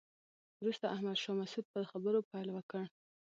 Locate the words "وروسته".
0.61-0.85